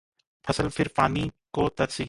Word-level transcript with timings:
फसल 0.47 0.69
फिर 0.69 0.87
पानी 0.87 1.31
को 1.53 1.69
तरसी 1.69 1.99